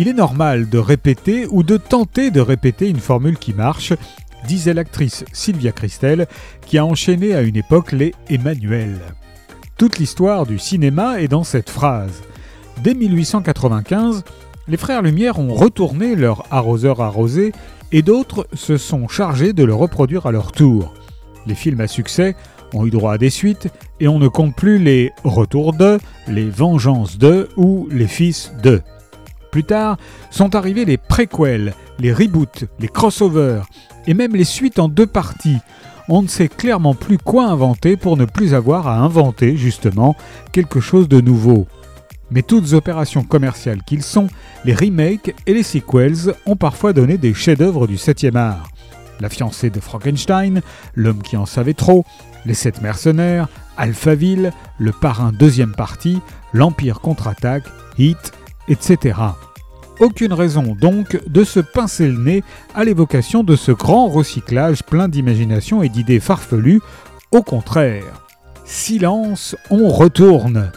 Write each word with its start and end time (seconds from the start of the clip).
Il 0.00 0.06
est 0.06 0.12
normal 0.12 0.68
de 0.68 0.78
répéter 0.78 1.48
ou 1.50 1.64
de 1.64 1.76
tenter 1.76 2.30
de 2.30 2.40
répéter 2.40 2.88
une 2.88 3.00
formule 3.00 3.36
qui 3.36 3.52
marche, 3.52 3.92
disait 4.46 4.72
l'actrice 4.72 5.24
Sylvia 5.32 5.72
Christel, 5.72 6.28
qui 6.64 6.78
a 6.78 6.86
enchaîné 6.86 7.34
à 7.34 7.42
une 7.42 7.56
époque 7.56 7.90
les 7.90 8.14
Emmanuel. 8.30 8.94
Toute 9.76 9.98
l'histoire 9.98 10.46
du 10.46 10.60
cinéma 10.60 11.20
est 11.20 11.26
dans 11.26 11.42
cette 11.42 11.68
phrase. 11.68 12.22
Dès 12.80 12.94
1895, 12.94 14.22
les 14.68 14.76
frères 14.76 15.02
Lumière 15.02 15.40
ont 15.40 15.52
retourné 15.52 16.14
leur 16.14 16.44
arroseur 16.52 17.00
arrosé 17.00 17.50
et 17.90 18.02
d'autres 18.02 18.46
se 18.52 18.76
sont 18.76 19.08
chargés 19.08 19.52
de 19.52 19.64
le 19.64 19.74
reproduire 19.74 20.26
à 20.26 20.30
leur 20.30 20.52
tour. 20.52 20.94
Les 21.44 21.56
films 21.56 21.80
à 21.80 21.88
succès 21.88 22.36
ont 22.72 22.86
eu 22.86 22.90
droit 22.90 23.14
à 23.14 23.18
des 23.18 23.30
suites 23.30 23.66
et 23.98 24.06
on 24.06 24.20
ne 24.20 24.28
compte 24.28 24.54
plus 24.54 24.78
les 24.78 25.10
retours 25.24 25.72
de, 25.72 25.98
les 26.28 26.50
vengeances 26.50 27.18
de 27.18 27.48
ou 27.56 27.88
les 27.90 28.06
fils 28.06 28.52
de. 28.62 28.80
Plus 29.50 29.64
tard 29.64 29.96
sont 30.30 30.54
arrivés 30.54 30.84
les 30.84 30.98
préquels, 30.98 31.74
les 31.98 32.12
reboots, 32.12 32.66
les 32.78 32.88
crossovers 32.88 33.66
et 34.06 34.14
même 34.14 34.34
les 34.34 34.44
suites 34.44 34.78
en 34.78 34.88
deux 34.88 35.06
parties. 35.06 35.58
On 36.08 36.22
ne 36.22 36.28
sait 36.28 36.48
clairement 36.48 36.94
plus 36.94 37.18
quoi 37.18 37.46
inventer 37.46 37.96
pour 37.96 38.16
ne 38.16 38.24
plus 38.24 38.54
avoir 38.54 38.88
à 38.88 38.98
inventer 38.98 39.56
justement 39.56 40.16
quelque 40.52 40.80
chose 40.80 41.08
de 41.08 41.20
nouveau. 41.20 41.66
Mais 42.30 42.42
toutes 42.42 42.72
opérations 42.72 43.24
commerciales 43.24 43.82
qu'ils 43.82 44.02
sont, 44.02 44.28
les 44.64 44.74
remakes 44.74 45.34
et 45.46 45.54
les 45.54 45.62
sequels 45.62 46.34
ont 46.46 46.56
parfois 46.56 46.92
donné 46.92 47.18
des 47.18 47.34
chefs-d'œuvre 47.34 47.86
du 47.86 47.96
7e 47.96 48.36
art. 48.36 48.68
La 49.20 49.28
fiancée 49.28 49.70
de 49.70 49.80
Frankenstein, 49.80 50.62
L'homme 50.94 51.22
qui 51.22 51.36
en 51.36 51.46
savait 51.46 51.74
trop, 51.74 52.04
Les 52.44 52.54
sept 52.54 52.82
mercenaires, 52.82 53.48
Alphaville, 53.76 54.52
Le 54.78 54.92
parrain 54.92 55.32
deuxième 55.32 55.74
partie, 55.74 56.20
L'Empire 56.52 57.00
contre-attaque, 57.00 57.64
Hit, 57.98 58.32
etc. 58.68 59.18
Aucune 60.00 60.32
raison 60.32 60.76
donc 60.80 61.18
de 61.26 61.42
se 61.42 61.60
pincer 61.60 62.06
le 62.06 62.18
nez 62.18 62.44
à 62.74 62.84
l'évocation 62.84 63.42
de 63.42 63.56
ce 63.56 63.72
grand 63.72 64.08
recyclage 64.08 64.84
plein 64.84 65.08
d'imagination 65.08 65.82
et 65.82 65.88
d'idées 65.88 66.20
farfelues. 66.20 66.80
Au 67.32 67.42
contraire, 67.42 68.24
silence, 68.64 69.56
on 69.70 69.88
retourne. 69.88 70.70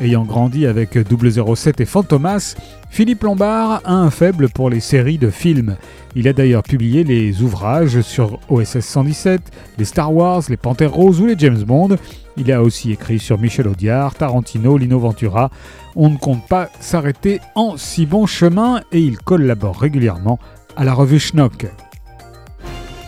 Ayant 0.00 0.24
grandi 0.24 0.66
avec 0.66 0.96
007 0.96 1.80
et 1.80 1.84
Fantomas, 1.84 2.54
Philippe 2.88 3.24
Lombard 3.24 3.82
a 3.84 3.94
un 3.94 4.10
faible 4.10 4.48
pour 4.48 4.70
les 4.70 4.80
séries 4.80 5.18
de 5.18 5.30
films. 5.30 5.76
Il 6.14 6.28
a 6.28 6.32
d'ailleurs 6.32 6.62
publié 6.62 7.04
les 7.04 7.42
ouvrages 7.42 8.00
sur 8.00 8.38
OSS 8.48 8.80
117, 8.80 9.40
les 9.78 9.84
Star 9.84 10.12
Wars, 10.14 10.42
les 10.48 10.56
Panthères 10.56 10.92
Roses 10.92 11.20
ou 11.20 11.26
les 11.26 11.38
James 11.38 11.62
Bond. 11.62 11.96
Il 12.36 12.50
a 12.52 12.62
aussi 12.62 12.92
écrit 12.92 13.18
sur 13.18 13.38
Michel 13.38 13.68
Audiard, 13.68 14.14
Tarantino, 14.14 14.78
Lino 14.78 14.98
Ventura. 14.98 15.50
On 15.94 16.08
ne 16.08 16.16
compte 16.16 16.46
pas 16.48 16.70
s'arrêter 16.80 17.40
en 17.54 17.76
si 17.76 18.06
bon 18.06 18.26
chemin 18.26 18.80
et 18.92 19.00
il 19.00 19.18
collabore 19.18 19.78
régulièrement 19.78 20.38
à 20.76 20.84
la 20.84 20.94
revue 20.94 21.20
Schnock. 21.20 21.66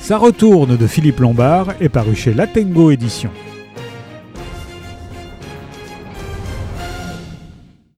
Sa 0.00 0.18
retourne 0.18 0.76
de 0.76 0.86
Philippe 0.86 1.20
Lombard 1.20 1.74
est 1.80 1.88
paru 1.88 2.14
chez 2.14 2.34
Latengo 2.34 2.90
Éditions. 2.90 3.30